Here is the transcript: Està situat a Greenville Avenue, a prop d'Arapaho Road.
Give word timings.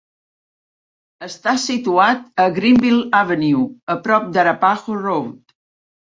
Està 1.25 1.51
situat 1.63 2.23
a 2.43 2.45
Greenville 2.55 3.05
Avenue, 3.19 3.61
a 3.95 3.97
prop 4.07 4.25
d'Arapaho 4.39 4.97
Road. 5.03 5.55